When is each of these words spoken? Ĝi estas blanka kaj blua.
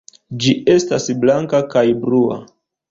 Ĝi 0.45 0.53
estas 0.77 1.07
blanka 1.27 1.63
kaj 1.77 1.87
blua. 2.03 2.45